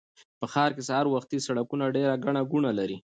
[0.39, 2.97] په ښار کې سهار وختي سړکونه ډېر ګڼه ګوڼه لري